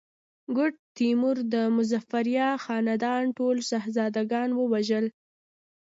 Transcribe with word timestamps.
ګوډ 0.55 0.73
تیمور 0.97 1.37
د 1.53 1.55
مظفریه 1.75 2.47
خاندان 2.63 3.23
ټول 3.37 3.57
شهزاده 3.69 4.21
ګان 4.31 4.49
ووژل. 4.55 5.05